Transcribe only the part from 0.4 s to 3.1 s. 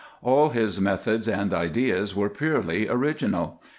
his methods and ideas were purely